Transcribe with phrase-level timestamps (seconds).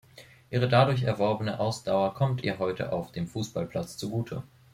[0.49, 4.41] Ihre dadurch erworbene Ausdauer kommt ihr heute auf dem Fußballplatz zugute.